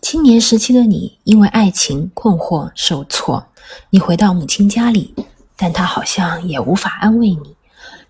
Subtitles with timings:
[0.00, 3.46] 青年时期的你因为爱情困惑受挫
[3.90, 5.14] 你回到母亲家里
[5.56, 7.54] 但她好像也无法安慰你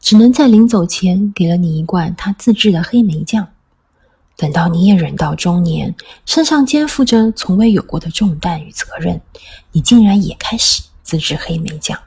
[0.00, 3.46] 只能在临走前给了你一罐她自制的黑莓酱。
[4.36, 5.94] 等到你也人到中年
[6.24, 9.20] 身上肩负着从未有过的重担与责任
[9.72, 11.98] 你竟然也开始自制黑莓酱。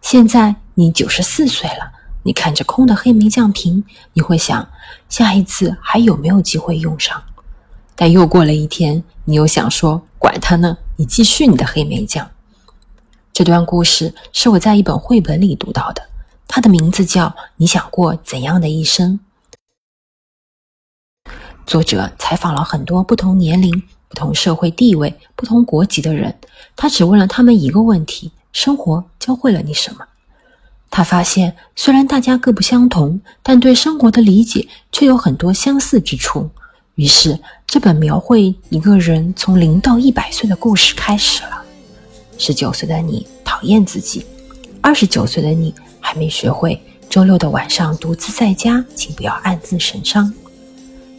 [0.00, 1.95] 现在你九十四岁了
[2.26, 4.68] 你看着空的黑莓酱瓶，你会想，
[5.08, 7.22] 下一次还有没有机会用上？
[7.94, 12.28] 但又过了一天，你又想说，管他呢，你继续你的黑莓酱。
[13.32, 16.02] 这段故事是我在一本绘本里读到的，
[16.48, 17.26] 它的名字叫
[17.58, 19.20] 《你想过怎样的一生》。
[21.64, 26.36] 作者采访了很多不同年龄、不同社会地位、不同国籍的人，
[26.74, 30.04] 他只问了他们一个问题：生活教会了你什么？
[30.96, 36.48] 他发现，虽然大家各不相同，但对生活的理解却有很多相似之处。
[36.94, 41.62] 于是，这本描绘一个人从零到一百岁的故事开始了。
[42.38, 44.24] 十九岁的你讨厌自己，
[44.80, 46.80] 二十九岁的你还没学会
[47.10, 50.32] 周六的晚上独自在家，请不要暗自神伤。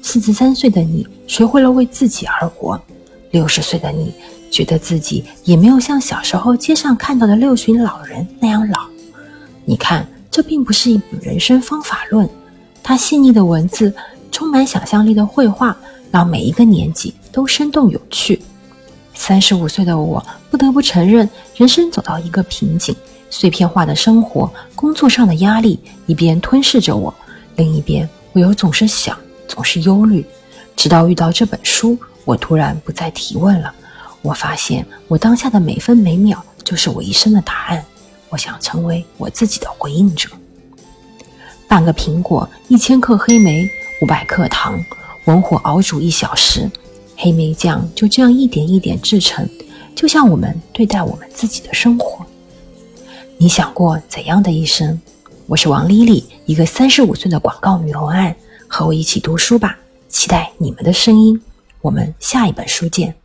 [0.01, 2.81] 四十三岁的你学会了为自己而活，
[3.29, 4.11] 六十岁的你
[4.49, 8.96] 觉得自己也没有像小时候街上看到的六旬老人那样老。
[9.69, 12.29] 你看，这并不是一本人生方法论，
[12.81, 13.93] 它细腻的文字、
[14.31, 15.75] 充满想象力的绘画，
[16.09, 18.41] 让每一个年纪都生动有趣。
[19.13, 22.95] 三十五岁的我不得不承认，人生走到一个瓶颈，
[23.29, 27.13] 碎片化的生活、工作上的压力一边吞噬着我，
[27.57, 29.17] 另一边我又总是想。
[29.49, 30.25] 总是忧虑，
[30.77, 33.73] 直到遇到这本书，我突然不再提问了。
[34.21, 37.83] 我发现，我当下的每分每秒就是我一生的答案。
[38.29, 40.29] 我想成为我自己的回应者。
[41.67, 43.69] 半个苹果，一千克黑莓，
[44.01, 44.79] 五百克糖，
[45.25, 46.69] 文火熬煮一小时，
[47.15, 49.47] 黑莓酱就这样一点一点制成，
[49.95, 52.25] 就像我们对待我们自己的生活。
[53.37, 54.99] 你想过怎样的一生？
[55.45, 58.35] 我是王丽丽，一个三十五岁的广告女文案。
[58.69, 59.77] 和我一起读书吧，
[60.09, 61.41] 期待你们的声音。
[61.81, 63.15] 我们下一本书见。